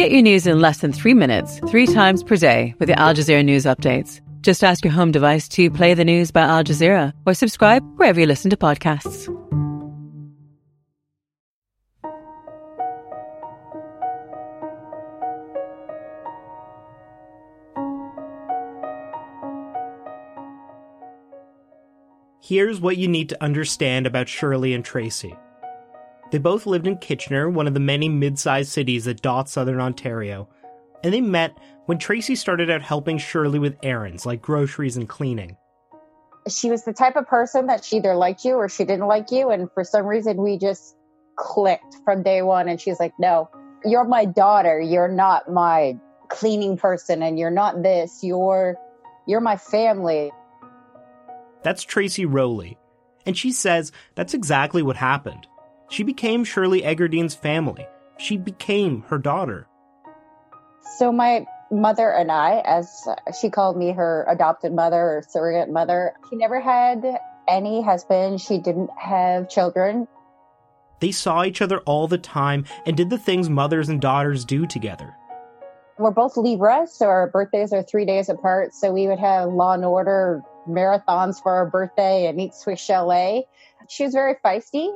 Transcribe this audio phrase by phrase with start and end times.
[0.00, 3.12] Get your news in less than three minutes, three times per day with the Al
[3.12, 4.22] Jazeera News Updates.
[4.40, 8.18] Just ask your home device to play the news by Al Jazeera or subscribe wherever
[8.18, 9.28] you listen to podcasts.
[22.42, 25.36] Here's what you need to understand about Shirley and Tracy.
[26.30, 29.80] They both lived in Kitchener, one of the many mid sized cities that dot southern
[29.80, 30.48] Ontario,
[31.02, 35.56] and they met when Tracy started out helping Shirley with errands like groceries and cleaning.
[36.48, 39.30] She was the type of person that she either liked you or she didn't like
[39.30, 40.96] you, and for some reason we just
[41.36, 42.68] clicked from day one.
[42.68, 43.50] And she's like, No,
[43.84, 44.80] you're my daughter.
[44.80, 48.20] You're not my cleaning person, and you're not this.
[48.22, 48.76] You're
[49.26, 50.30] you're my family.
[51.62, 52.78] That's Tracy Rowley,
[53.26, 55.46] and she says that's exactly what happened.
[55.90, 57.84] She became Shirley Egerdine's family.
[58.16, 59.66] She became her daughter.
[60.98, 63.08] So my mother and I, as
[63.40, 67.18] she called me her adopted mother or surrogate mother, she never had
[67.48, 68.40] any husband.
[68.40, 70.06] She didn't have children.
[71.00, 74.66] They saw each other all the time and did the things mothers and daughters do
[74.66, 75.16] together.
[75.98, 78.74] We're both Libra, so our birthdays are three days apart.
[78.74, 83.44] So we would have Law and Order marathons for our birthday and eat Swiss chalet.
[83.88, 84.94] She was very feisty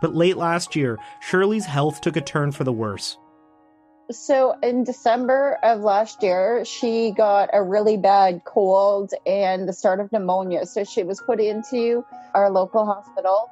[0.00, 3.18] but late last year, Shirley's health took a turn for the worse.
[4.10, 10.00] So, in December of last year, she got a really bad cold and the start
[10.00, 10.66] of pneumonia.
[10.66, 13.48] So, she was put into our local hospital.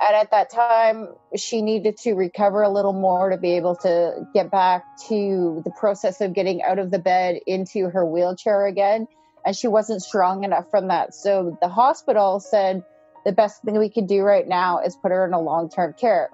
[0.00, 4.26] And at that time, she needed to recover a little more to be able to
[4.34, 9.06] get back to the process of getting out of the bed into her wheelchair again.
[9.46, 11.14] And she wasn't strong enough from that.
[11.14, 12.82] So, the hospital said,
[13.24, 15.94] the best thing we could do right now is put her in a long term
[15.98, 16.30] care.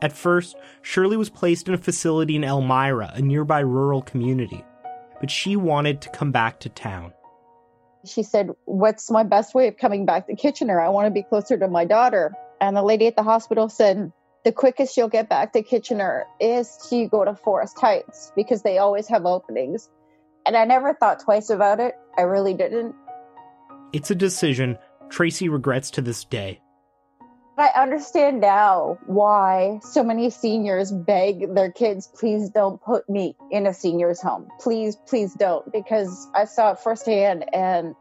[0.00, 4.64] At first, Shirley was placed in a facility in Elmira, a nearby rural community,
[5.20, 7.12] but she wanted to come back to town.
[8.04, 10.80] She said, What's my best way of coming back to Kitchener?
[10.80, 12.32] I want to be closer to my daughter.
[12.60, 14.12] And the lady at the hospital said,
[14.44, 18.78] The quickest you'll get back to Kitchener is to go to Forest Heights because they
[18.78, 19.88] always have openings.
[20.44, 21.94] And I never thought twice about it.
[22.18, 22.96] I really didn't.
[23.92, 24.78] It's a decision
[25.12, 26.58] Tracy regrets to this day.
[27.58, 33.66] I understand now why so many seniors beg their kids, please don't put me in
[33.66, 34.48] a senior's home.
[34.58, 37.44] Please, please don't, because I saw it firsthand.
[37.52, 37.94] And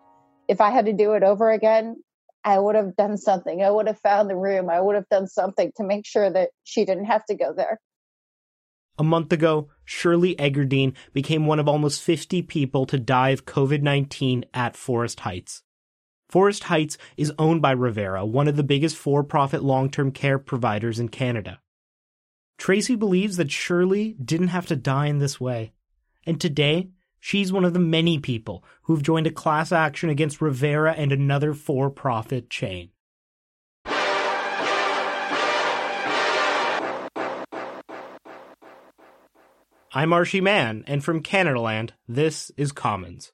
[0.48, 1.98] if I had to do it over again,
[2.46, 3.62] I would have done something.
[3.62, 4.70] I would have found the room.
[4.70, 7.78] I would have done something to make sure that she didn't have to go there.
[8.98, 13.82] A month ago, Shirley Egerdine became one of almost 50 people to die of COVID
[13.82, 15.62] 19 at Forest Heights.
[16.32, 20.40] Forest Heights is owned by Revera, one of the biggest for profit long term care
[20.40, 21.60] providers in Canada.
[22.58, 25.74] Tracy believes that Shirley didn't have to die in this way.
[26.26, 30.94] And today, she's one of the many people who've joined a class action against Revera
[30.98, 32.92] and another for profit chain.
[39.94, 43.34] I'm Arshy Mann, and from Canadaland, this is Commons.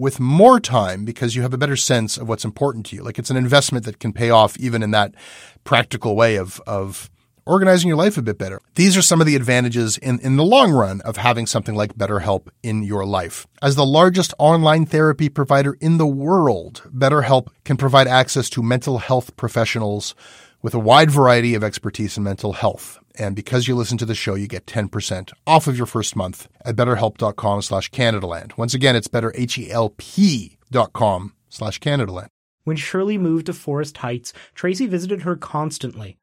[0.00, 3.02] with more time because you have a better sense of what's important to you.
[3.02, 5.14] Like it's an investment that can pay off even in that
[5.62, 7.10] practical way of, of
[7.44, 8.62] organizing your life a bit better.
[8.76, 11.96] These are some of the advantages in, in the long run of having something like
[11.96, 13.46] BetterHelp in your life.
[13.60, 18.98] As the largest online therapy provider in the world, BetterHelp can provide access to mental
[18.98, 20.14] health professionals
[20.62, 22.98] with a wide variety of expertise in mental health.
[23.20, 26.48] And because you listen to the show, you get 10% off of your first month
[26.64, 28.56] at betterhelp.com slash Canadaland.
[28.56, 32.28] Once again, it's betterhelp.com slash Canadaland.
[32.64, 36.16] When Shirley moved to Forest Heights, Tracy visited her constantly.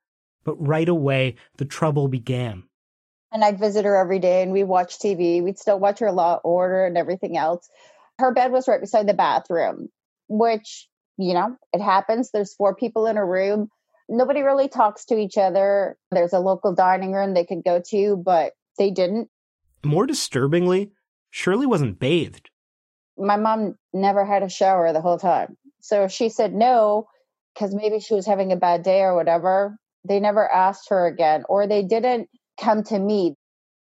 [0.44, 2.63] But right away, the trouble began.
[3.31, 5.43] And I'd visit her every day and we'd watch TV.
[5.43, 7.69] We'd still watch her Law Order and everything else.
[8.17, 9.89] Her bed was right beside the bathroom,
[10.29, 12.31] which, you know, it happens.
[12.31, 13.69] There's four people in a room
[14.09, 15.98] nobody really talks to each other.
[16.12, 19.30] There's a local dining room they could go to, but they didn't.
[19.86, 20.92] More disturbingly,
[21.31, 22.50] Shirley wasn't bathed.
[23.18, 25.57] My mom never had a shower the whole time.
[25.81, 27.07] So she said no,
[27.54, 29.77] because maybe she was having a bad day or whatever.
[30.07, 32.30] They never asked her again, or they didn't
[32.60, 33.36] come to me.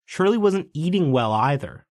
[0.06, 1.86] Shirley wasn't eating well either.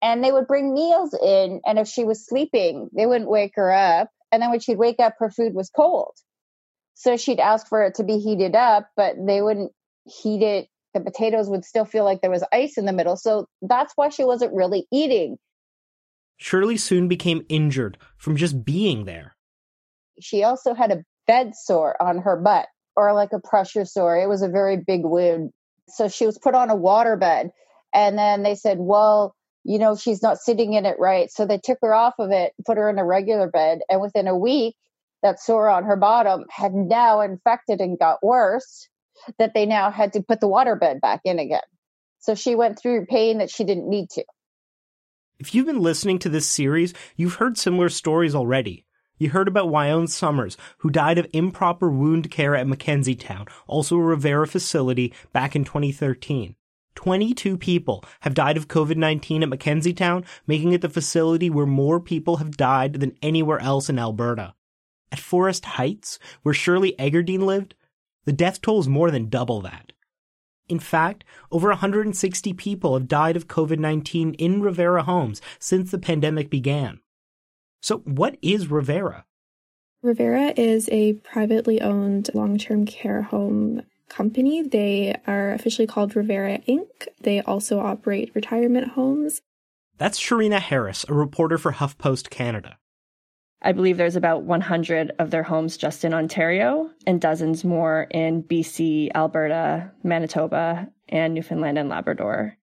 [0.00, 3.72] And they would bring meals in, and if she was sleeping, they wouldn't wake her
[3.72, 4.10] up.
[4.30, 6.14] And then when she'd wake up, her food was cold.
[6.98, 9.70] So she'd ask for it to be heated up, but they wouldn't
[10.04, 10.68] heat it.
[10.94, 13.16] The potatoes would still feel like there was ice in the middle.
[13.16, 15.36] So that's why she wasn't really eating.
[16.38, 19.36] Shirley soon became injured from just being there.
[20.20, 22.66] She also had a bed sore on her butt
[22.96, 24.16] or like a pressure sore.
[24.16, 25.52] It was a very big wound.
[25.86, 27.50] So she was put on a water bed.
[27.94, 31.30] And then they said, well, you know, she's not sitting in it right.
[31.30, 33.82] So they took her off of it, put her in a regular bed.
[33.88, 34.74] And within a week,
[35.22, 38.88] that sore on her bottom had now infected and got worse
[39.38, 41.60] that they now had to put the water bed back in again.
[42.20, 44.24] So she went through pain that she didn't need to.
[45.38, 48.84] If you've been listening to this series, you've heard similar stories already.
[49.18, 53.96] You heard about Wionne Summers, who died of improper wound care at McKenzie Towne, also
[53.96, 56.54] a Revera facility, back in 2013.
[56.94, 62.00] 22 people have died of COVID-19 at McKenzie Towne, making it the facility where more
[62.00, 64.54] people have died than anywhere else in Alberta.
[65.10, 67.74] At Forest Heights, where Shirley Egerdeen lived,
[68.24, 69.92] the death toll is more than double that.
[70.68, 76.50] In fact, over 160 people have died of COVID-19 in Revera homes since the pandemic
[76.50, 77.00] began.
[77.80, 79.24] So what is Revera?
[80.04, 84.62] Revera is a privately owned long-term care home company.
[84.62, 87.08] They are officially called Revera Inc.
[87.20, 89.40] They also operate retirement homes.
[89.96, 92.78] That's Sherina Harris, a reporter for HuffPost Canada.
[93.60, 98.44] I believe there's about 100 of their homes just in Ontario and dozens more in
[98.44, 102.56] BC, Alberta, Manitoba, and Newfoundland and Labrador.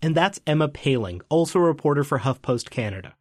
[0.00, 3.14] And that's Emma Paling, also a reporter for HuffPost Canada.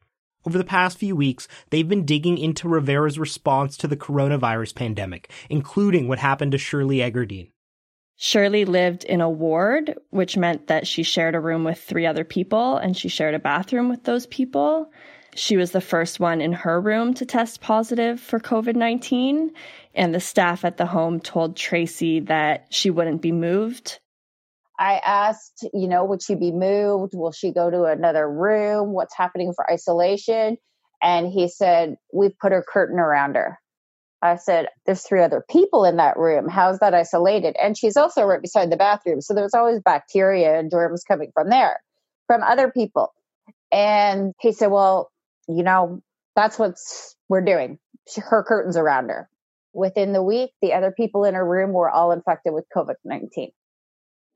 [0.45, 5.31] Over the past few weeks, they've been digging into Revera's response to the coronavirus pandemic,
[5.49, 7.51] including what happened to Shirley Egerdeen.
[8.15, 12.23] Shirley lived in a ward, which meant that she shared a room with three other
[12.23, 14.91] people and she shared a bathroom with those people.
[15.35, 19.51] She was the first one in her room to test positive for COVID 19,
[19.95, 23.99] and the staff at the home told Tracy that she wouldn't be moved.
[24.81, 27.13] I asked, you know, would she be moved?
[27.13, 28.93] Will she go to another room?
[28.93, 30.57] What's happening for isolation?
[31.03, 33.59] And he said, We've put a curtain around her.
[34.23, 36.49] I said, There's three other people in that room.
[36.49, 37.55] How's that isolated?
[37.61, 39.21] And she's also right beside the bathroom.
[39.21, 41.79] So there's always bacteria and germs coming from there,
[42.25, 43.13] from other people.
[43.71, 45.10] And he said, Well,
[45.57, 46.01] you know,
[46.35, 46.75] that's what
[47.29, 47.79] we're doing.
[48.15, 49.29] Her curtains around her.
[49.73, 53.51] Within the week, the other people in her room were all infected with COVID 19.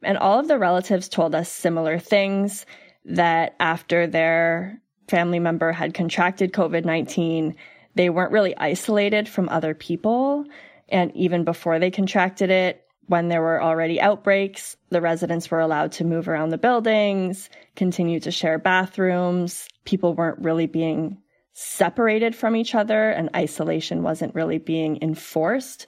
[0.04, 2.66] And all of the relatives told us similar things
[3.06, 7.56] that after their family member had contracted COVID 19,
[7.96, 10.46] they weren't really isolated from other people.
[10.90, 15.94] And even before they contracted it, when there were already outbreaks, the residents were allowed
[15.94, 19.68] to move around the buildings, continue to share bathrooms.
[19.86, 21.18] People weren't really being
[21.54, 25.88] separated from each other and isolation wasn't really being enforced.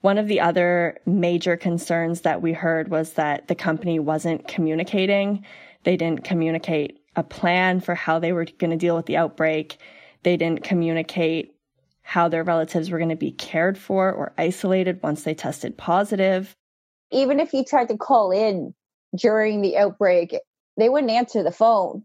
[0.00, 5.44] One of the other major concerns that we heard was that the company wasn't communicating.
[5.84, 9.78] They didn't communicate a plan for how they were going to deal with the outbreak.
[10.22, 11.54] They didn't communicate
[12.02, 16.54] how their relatives were going to be cared for or isolated once they tested positive.
[17.10, 18.74] Even if you tried to call in
[19.16, 20.38] during the outbreak,
[20.76, 22.04] they wouldn't answer the phone.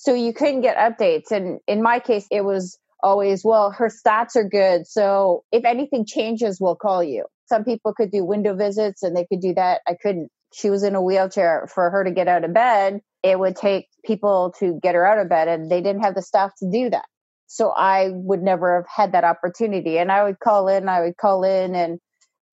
[0.00, 1.32] So you couldn't get updates.
[1.32, 4.86] And in my case, it was always, well, her stats are good.
[4.86, 7.24] So if anything changes, we'll call you.
[7.46, 9.80] Some people could do window visits and they could do that.
[9.88, 10.30] I couldn't.
[10.54, 11.68] She was in a wheelchair.
[11.74, 15.18] For her to get out of bed, it would take people to get her out
[15.18, 17.06] of bed, and they didn't have the staff to do that.
[17.48, 19.98] So I would never have had that opportunity.
[19.98, 21.98] And I would call in, I would call in, and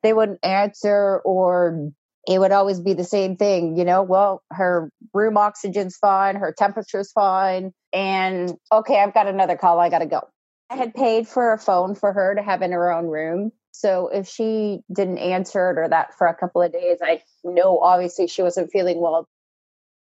[0.02, 1.92] they wouldn't answer, or
[2.28, 6.54] it would always be the same thing, you know, well, her room oxygen's fine, her
[6.58, 7.72] temperature's fine.
[7.94, 10.22] And okay, I've got another call, I got to go.
[10.70, 13.52] I had paid for a phone for her to have in her own room.
[13.72, 17.80] So if she didn't answer it or that for a couple of days, I know
[17.80, 19.28] obviously she wasn't feeling well.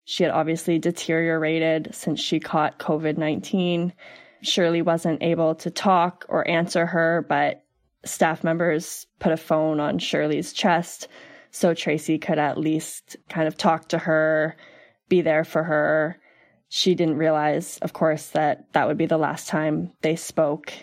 [0.05, 3.93] She had obviously deteriorated since she caught COVID 19.
[4.43, 7.63] Shirley wasn't able to talk or answer her, but
[8.03, 11.07] staff members put a phone on Shirley's chest
[11.51, 14.55] so Tracy could at least kind of talk to her,
[15.09, 16.17] be there for her.
[16.69, 20.73] She didn't realize, of course, that that would be the last time they spoke.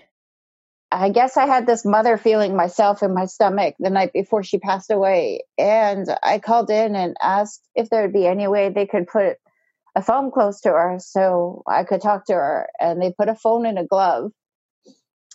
[0.91, 4.59] I guess I had this mother feeling myself in my stomach the night before she
[4.59, 5.43] passed away.
[5.59, 9.37] And I called in and asked if there would be any way they could put
[9.95, 12.69] a phone close to her so I could talk to her.
[12.81, 14.33] And they put a phone in a glove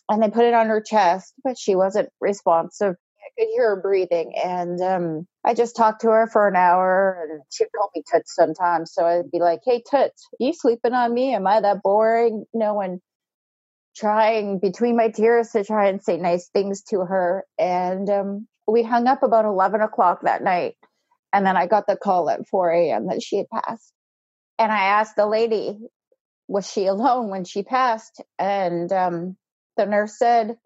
[0.09, 2.95] and they put it on her chest, but she wasn't responsive.
[3.37, 4.33] Could hear her breathing.
[4.43, 8.35] And um, I just talked to her for an hour and she'd call me Toots
[8.35, 8.93] sometimes.
[8.93, 11.33] So I'd be like, hey, Toots, you sleeping on me?
[11.33, 12.45] Am I that boring?
[12.53, 12.99] You know, and
[13.95, 17.45] trying between my tears to try and say nice things to her.
[17.57, 20.75] And um, we hung up about 11 o'clock that night.
[21.31, 23.07] And then I got the call at 4 a.m.
[23.07, 23.91] that she had passed.
[24.59, 25.79] And I asked the lady,
[26.47, 28.21] was she alone when she passed?
[28.37, 29.37] And um,
[29.77, 30.57] the nurse said,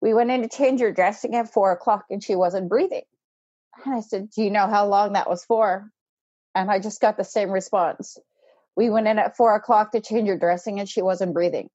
[0.00, 3.04] we went in to change her dressing at four o'clock and she wasn't breathing.
[3.84, 5.90] And I said, Do you know how long that was for?
[6.54, 8.18] And I just got the same response.
[8.76, 11.70] We went in at four o'clock to change her dressing and she wasn't breathing.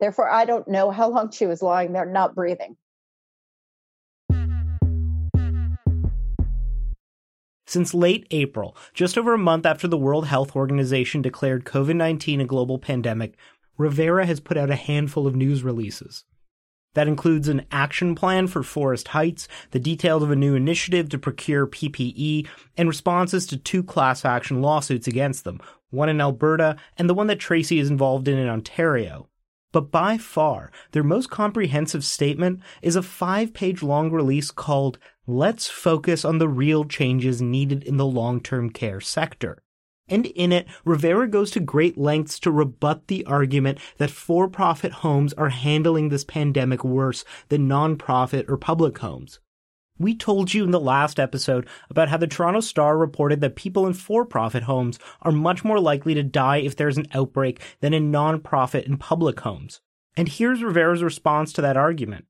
[0.00, 2.76] Therefore, I don't know how long she was lying there not breathing.
[7.66, 12.40] Since late April, just over a month after the World Health Organization declared COVID 19
[12.40, 13.36] a global pandemic,
[13.78, 16.24] Revera has put out a handful of news releases.
[16.94, 21.18] That includes an action plan for Forest Heights, the details of a new initiative to
[21.18, 27.08] procure PPE, and responses to two class action lawsuits against them, one in Alberta and
[27.08, 29.28] the one that Tracy is involved in in Ontario.
[29.72, 35.68] But by far, their most comprehensive statement is a five page long release called Let's
[35.68, 39.62] Focus on the Real Changes Needed in the Long Term Care Sector
[40.10, 45.32] and in it, Revera goes to great lengths to rebut the argument that for-profit homes
[45.34, 49.40] are handling this pandemic worse than non-profit or public homes.
[49.98, 53.86] We told you in the last episode about how the Toronto Star reported that people
[53.86, 58.10] in for-profit homes are much more likely to die if there's an outbreak than in
[58.10, 59.82] non-profit and public homes.
[60.16, 62.24] And here's Revera's response to that argument.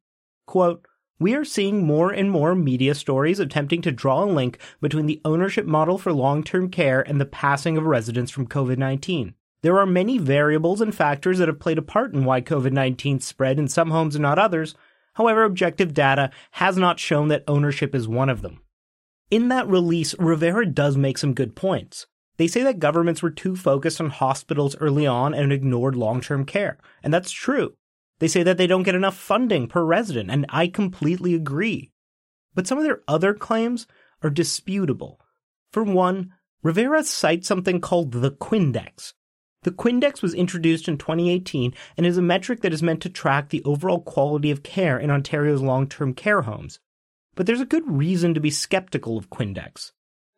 [0.47, 0.85] Quote,
[1.21, 5.21] we are seeing more and more media stories attempting to draw a link between the
[5.25, 9.35] ownership model for long term care and the passing of residents from COVID 19.
[9.63, 13.21] There are many variables and factors that have played a part in why COVID 19
[13.21, 14.75] spread in some homes and not others.
[15.15, 18.63] However, objective data has not shown that ownership is one of them.
[19.31, 22.07] In that release, Revera does make some good points.
[22.39, 26.47] They say that governments were too focused on hospitals early on and ignored long term
[26.47, 26.79] care.
[27.03, 27.75] And that's true.
[28.21, 31.91] They say that they don't get enough funding per resident, and I completely agree.
[32.55, 33.87] But some of their other claims
[34.23, 35.21] are disputable.
[35.73, 36.33] For one,
[36.65, 39.15] Revera cites something called the Quindex.
[39.63, 43.49] The Quindex was introduced in 2018 and is a metric that is meant to track
[43.49, 46.79] the overall quality of care in Ontario's long term care homes.
[47.35, 49.93] But there's a good reason to be skeptical of Quindex.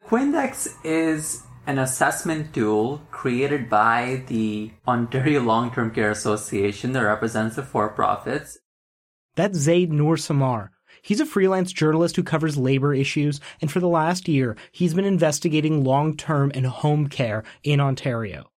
[0.07, 7.57] Quindex is an assessment tool created by the Ontario Long Term Care Association that represents
[7.57, 8.59] the for profits.
[9.37, 10.71] That's Zaid Noorsumar.
[11.03, 15.05] He's a freelance journalist who covers labor issues, and for the last year, he's been
[15.05, 18.51] investigating long term and home care in Ontario.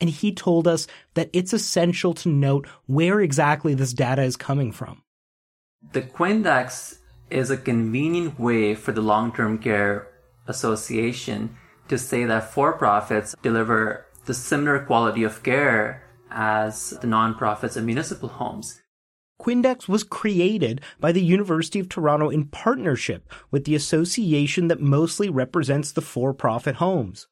[0.00, 4.72] And he told us that it's essential to note where exactly this data is coming
[4.72, 5.02] from.
[5.92, 6.98] The Quindex
[7.30, 10.08] is a convenient way for the Long Term Care
[10.48, 11.56] Association
[11.92, 17.84] to say that for profits deliver the similar quality of care as the nonprofits and
[17.84, 18.80] municipal homes.
[19.38, 25.28] Quindex was created by the University of Toronto in partnership with the association that mostly
[25.28, 27.26] represents the for profit homes.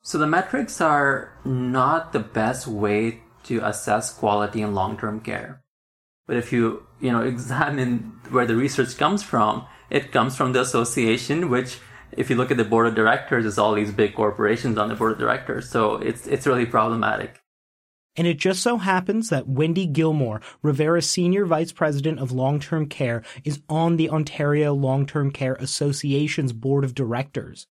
[0.00, 5.64] So the metrics are not the best way to assess quality in long term care.
[6.28, 10.60] But if you, you know, examine where the research comes from, it comes from the
[10.60, 11.80] association, which
[12.16, 14.94] if you look at the board of directors, there's all these big corporations on the
[14.94, 15.68] board of directors.
[15.68, 17.40] So it's it's really problematic.
[18.16, 22.86] And it just so happens that Wendy Gilmore, Revera's Senior Vice President of Long Term
[22.86, 27.66] Care, is on the Ontario Long Term Care Association's board of directors.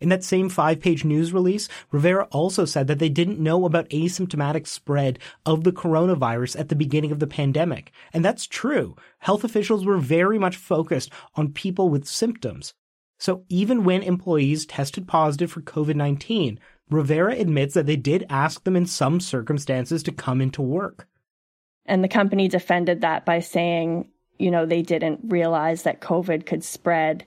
[0.00, 3.88] In that same five page news release, Revera also said that they didn't know about
[3.90, 7.92] asymptomatic spread of the coronavirus at the beginning of the pandemic.
[8.12, 8.96] And that's true.
[9.18, 12.74] Health officials were very much focused on people with symptoms.
[13.22, 16.58] So even when employees tested positive for COVID 19,
[16.90, 21.06] Revera admits that they did ask them in some circumstances to come into work.
[21.86, 24.10] And the company defended that by saying,
[24.40, 27.24] you know, they didn't realize that COVID could spread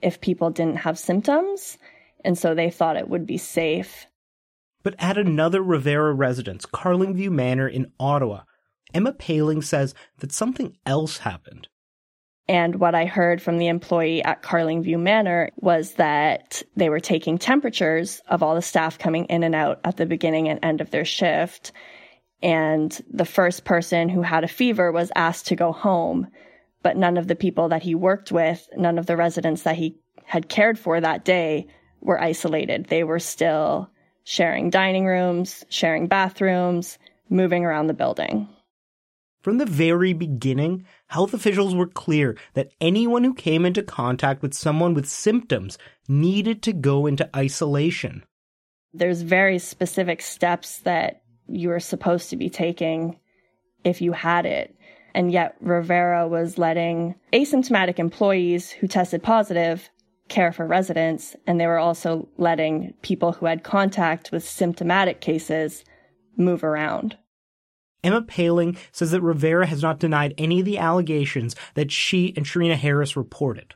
[0.00, 1.76] if people didn't have symptoms.
[2.24, 4.06] And so they thought it would be safe.
[4.82, 8.44] But at another Revera residence, Carlingview Manor in Ottawa,
[8.94, 11.68] Emma Paling says that something else happened.
[12.48, 17.38] And what I heard from the employee at Carlingview Manor was that they were taking
[17.38, 20.90] temperatures of all the staff coming in and out at the beginning and end of
[20.90, 21.72] their shift.
[22.42, 26.28] And the first person who had a fever was asked to go home,
[26.82, 29.96] but none of the people that he worked with, none of the residents that he
[30.24, 31.66] had cared for that day
[32.00, 32.86] were isolated.
[32.86, 33.90] They were still
[34.22, 36.98] sharing dining rooms, sharing bathrooms,
[37.28, 38.48] moving around the building.
[39.42, 44.54] From the very beginning, health officials were clear that anyone who came into contact with
[44.54, 48.22] someone with symptoms needed to go into isolation.
[48.92, 53.18] There's very specific steps that you were supposed to be taking
[53.84, 54.74] if you had it.
[55.14, 59.88] And yet Revera was letting asymptomatic employees who tested positive
[60.28, 65.84] care for residents, and they were also letting people who had contact with symptomatic cases
[66.36, 67.16] move around.
[68.02, 72.46] Emma Paling says that Revera has not denied any of the allegations that she and
[72.46, 73.74] Sherina Harris reported.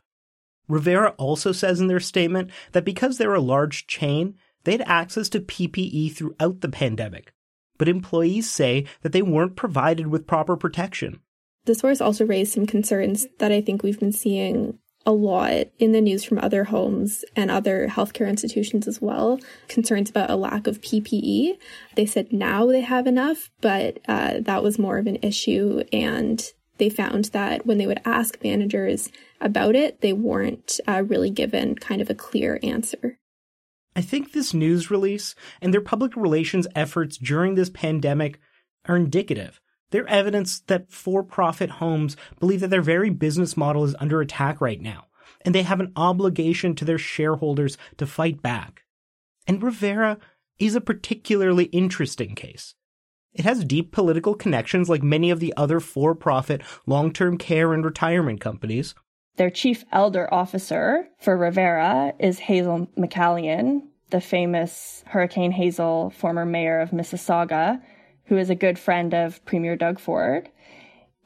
[0.68, 5.28] Revera also says in their statement that because they're a large chain, they had access
[5.30, 7.32] to PPE throughout the pandemic.
[7.78, 11.20] But employees say that they weren't provided with proper protection.
[11.64, 15.92] The source also raised some concerns that I think we've been seeing a lot in
[15.92, 19.40] the news from other homes and other healthcare institutions as well.
[19.68, 21.56] Concerns about a lack of PPE.
[21.96, 25.82] They said now they have enough, but uh, that was more of an issue.
[25.92, 26.42] And
[26.78, 31.76] they found that when they would ask managers about it, they weren't uh, really given
[31.76, 33.18] kind of a clear answer.
[33.96, 38.38] I think this news release and their public relations efforts during this pandemic
[38.86, 43.96] are indicative they're evidence that for profit homes believe that their very business model is
[43.98, 45.06] under attack right now,
[45.42, 48.84] and they have an obligation to their shareholders to fight back.
[49.46, 50.18] And Revera
[50.58, 52.74] is a particularly interesting case.
[53.32, 57.72] It has deep political connections like many of the other for profit long term care
[57.72, 58.94] and retirement companies.
[59.36, 66.80] Their chief elder officer for Revera is Hazel McCallion, the famous Hurricane Hazel former mayor
[66.80, 67.80] of Mississauga,
[68.30, 70.48] who is a good friend of Premier Doug Ford.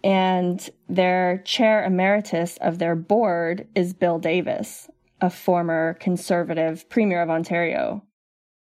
[0.02, 4.88] And their chair emeritus of their board is Bill Davis,
[5.20, 8.02] a former conservative Premier of Ontario.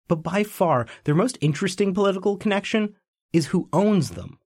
[0.09, 2.95] But by far, their most interesting political connection
[3.31, 4.37] is who owns them.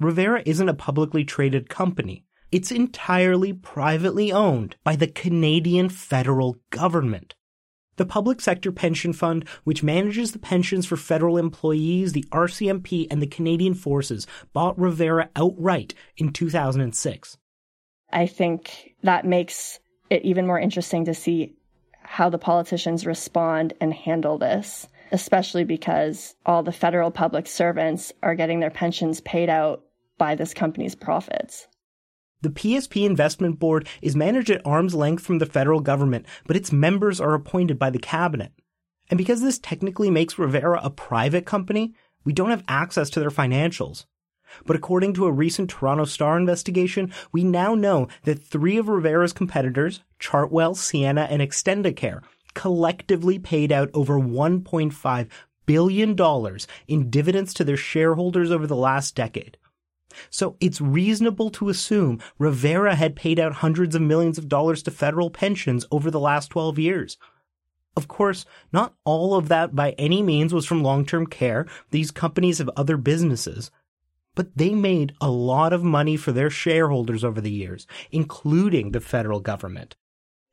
[0.00, 2.24] Revera isn't a publicly traded company.
[2.52, 7.34] It's entirely privately owned by the Canadian federal government.
[7.96, 13.22] The Public Sector Pension Fund, which manages the pensions for federal employees, the RCMP, and
[13.22, 17.38] the Canadian Forces, bought Revera outright in 2006.
[18.12, 19.80] I think that makes
[20.10, 21.54] it even more interesting to see
[22.02, 28.34] how the politicians respond and handle this, especially because all the federal public servants are
[28.34, 29.82] getting their pensions paid out
[30.18, 31.66] by this company's profits.
[32.42, 36.70] The PSP Investment Board is managed at arm's length from the federal government, but its
[36.70, 38.52] members are appointed by the cabinet.
[39.08, 41.94] And because this technically makes Revera a private company,
[42.24, 44.04] we don't have access to their financials.
[44.64, 49.32] But according to a recent Toronto Star investigation, we now know that three of Revera's
[49.32, 52.22] competitors, Chartwell, Sienna, and Extendicare,
[52.54, 55.28] collectively paid out over $1.5
[55.66, 59.58] billion in dividends to their shareholders over the last decade.
[60.30, 64.90] So it's reasonable to assume Revera had paid out hundreds of millions of dollars to
[64.90, 67.16] federal pensions over the last 12 years.
[67.96, 71.66] Of course, not all of that by any means was from long-term care.
[71.90, 73.70] These companies have other businesses.
[74.34, 79.00] But they made a lot of money for their shareholders over the years, including the
[79.00, 79.96] federal government.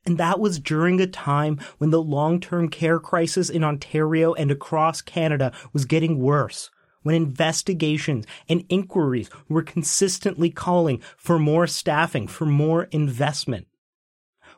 [0.05, 5.01] And that was during a time when the long-term care crisis in Ontario and across
[5.01, 6.69] Canada was getting worse
[7.03, 13.67] when investigations and inquiries were consistently calling for more staffing, for more investment.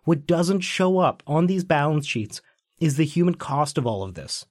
[0.06, 2.42] What doesn't show up on these balance sheets
[2.80, 4.46] is the human cost of all of this.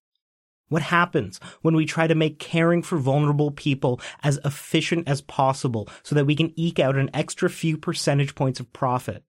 [0.68, 5.88] What happens when we try to make caring for vulnerable people as efficient as possible
[6.02, 9.22] so that we can eke out an extra few percentage points of profit?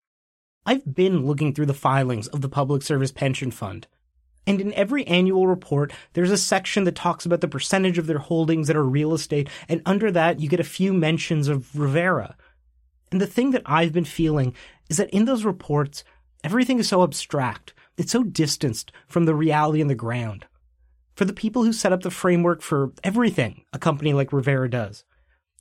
[0.66, 3.88] I've been looking through the filings of the Public Service Pension Fund,
[4.48, 8.20] and in every annual report, there's a section that talks about the percentage of their
[8.20, 9.50] holdings that are real estate.
[9.68, 12.36] And under that, you get a few mentions of Revera.
[13.12, 14.54] And the thing that I've been feeling
[14.90, 16.04] is that in those reports,
[16.44, 17.74] everything is so abstract.
[17.98, 20.46] It's so distanced from the reality on the ground.
[21.16, 25.06] For the people who set up the framework for everything a company like Revera does,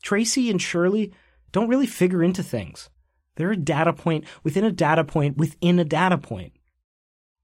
[0.03, 1.13] Tracy and Shirley
[1.53, 2.91] don't really figure into things.
[3.37, 6.54] They're a data point within a data point within a data point.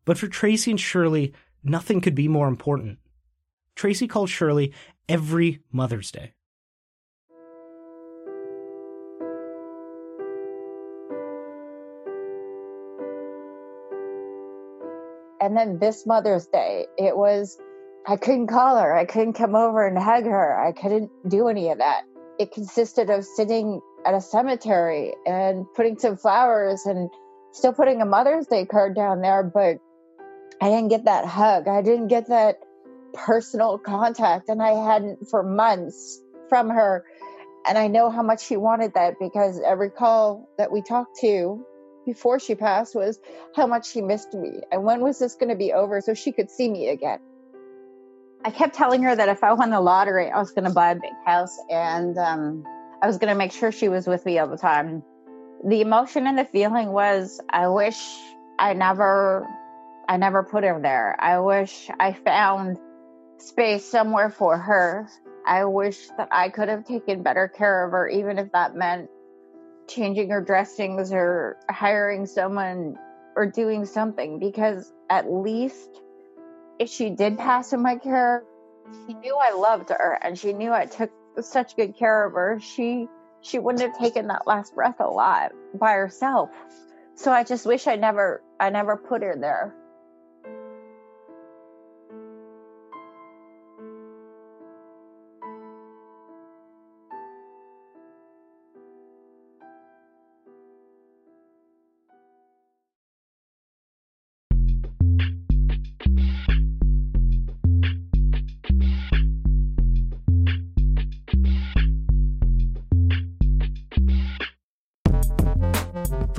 [0.04, 2.98] But for Tracy and Shirley, nothing could be more important.
[3.76, 4.72] Tracy called Shirley
[5.08, 6.34] every Mother's Day.
[15.42, 17.58] And then this Mother's Day, it was,
[18.06, 18.94] I couldn't call her.
[18.94, 20.60] I couldn't come over and hug her.
[20.60, 22.02] I couldn't do any of that.
[22.38, 27.10] It consisted of sitting at a cemetery and putting some flowers and
[27.52, 29.78] still putting a Mother's Day card down there, but
[30.60, 31.68] I didn't get that hug.
[31.68, 32.58] I didn't get that
[33.14, 37.04] personal contact, and I hadn't for months from her.
[37.66, 41.64] And I know how much she wanted that because every call that we talked to
[42.06, 43.18] before she passed was
[43.54, 46.32] how much she missed me and when was this going to be over so she
[46.32, 47.18] could see me again.
[48.44, 50.92] I kept telling her that if I won the lottery, I was going to buy
[50.92, 52.64] a big house and um,
[53.02, 55.02] I was going to make sure she was with me all the time.
[55.64, 58.02] The emotion and the feeling was I wish
[58.58, 59.46] I never
[60.10, 61.14] I never put her there.
[61.20, 62.78] I wish I found
[63.38, 65.08] space somewhere for her.
[65.46, 69.08] I wish that I could have taken better care of her even if that meant
[69.86, 72.96] changing her dressings or hiring someone
[73.36, 75.88] or doing something because at least
[76.80, 78.42] if she did pass in my care,
[79.06, 82.58] she knew I loved her and she knew I took such good care of her.
[82.60, 83.06] She
[83.42, 86.50] she wouldn't have taken that last breath alive by herself.
[87.14, 89.72] So I just wish I never I never put her there.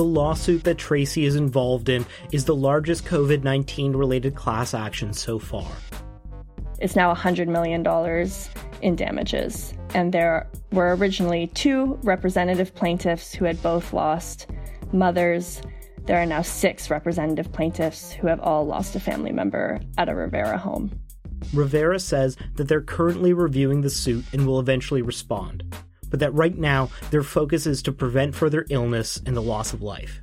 [0.01, 5.13] The lawsuit that Tracy is involved in is the largest COVID 19 related class action
[5.13, 5.71] so far.
[6.79, 7.85] It's now $100 million
[8.81, 9.75] in damages.
[9.93, 14.47] And there were originally two representative plaintiffs who had both lost
[14.91, 15.61] mothers.
[16.05, 20.13] There are now six representative plaintiffs who have all lost a family member at a
[20.13, 20.99] Revera home.
[21.53, 25.63] Revera says that they're currently reviewing the suit and will eventually respond
[26.12, 29.82] but that right now their focus is to prevent further illness and the loss of
[29.82, 30.21] life.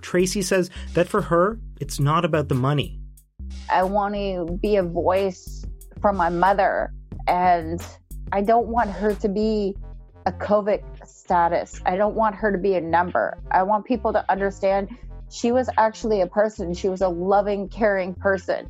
[0.00, 3.00] Tracy says that for her, it's not about the money.
[3.68, 5.66] I want to be a voice
[6.00, 6.92] for my mother,
[7.26, 7.84] and
[8.32, 9.76] I don't want her to be
[10.26, 11.80] a COVID status.
[11.86, 13.38] I don't want her to be a number.
[13.50, 14.96] I want people to understand
[15.30, 16.74] she was actually a person.
[16.74, 18.68] She was a loving, caring person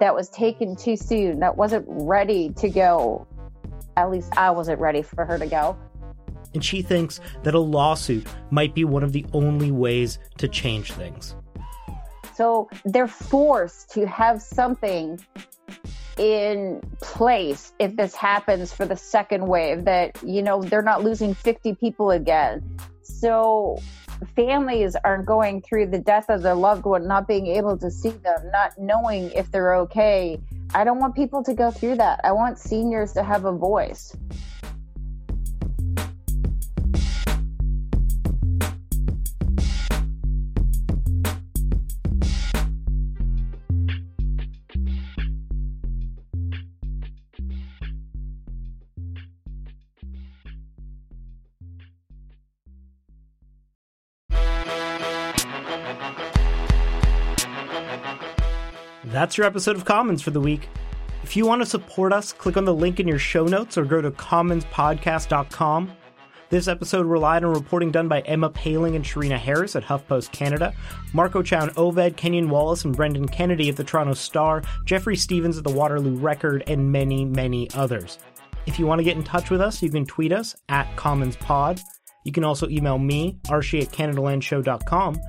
[0.00, 3.26] that was taken too soon, that wasn't ready to go
[4.00, 5.76] at least I wasn't ready for her to go.
[6.54, 10.92] And she thinks that a lawsuit might be one of the only ways to change
[10.92, 11.36] things.
[12.34, 15.20] So they're forced to have something
[16.18, 21.34] in place if this happens for the second wave that, you know, they're not losing
[21.34, 22.78] 50 people again.
[23.02, 23.80] So
[24.34, 28.10] families aren't going through the death of their loved one, not being able to see
[28.10, 30.40] them, not knowing if they're okay,
[30.72, 32.20] I don't want people to go through that.
[32.22, 34.16] I want seniors to have a voice.
[59.30, 60.68] That's your episode of Commons for the week.
[61.22, 63.84] If you want to support us, click on the link in your show notes or
[63.84, 65.92] go to commonspodcast.com.
[66.48, 70.74] This episode relied on reporting done by Emma Paling and Sherina Harris at HuffPost Canada,
[71.12, 75.62] Marco Chown Oved, Kenyon Wallace and Brendan Kennedy at the Toronto Star, Jeffrey Stevens at
[75.62, 78.18] the Waterloo Record, and many, many others.
[78.66, 81.80] If you want to get in touch with us, you can tweet us at CommonsPod.
[82.24, 85.20] You can also email me, archie at CanadaLandShow.com,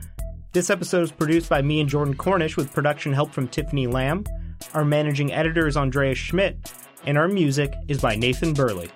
[0.53, 4.25] this episode is produced by me and Jordan Cornish with production help from Tiffany Lamb.
[4.73, 6.73] Our managing editor is Andreas Schmidt,
[7.05, 8.91] and our music is by Nathan Burley.